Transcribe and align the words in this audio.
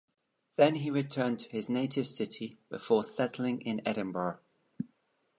He 0.55 0.55
then 0.63 0.91
returned 0.93 1.37
to 1.41 1.49
his 1.49 1.69
native 1.69 2.07
city, 2.07 2.57
before 2.71 3.03
settling 3.03 3.61
in 3.61 3.83
Edinburgh. 3.85 4.39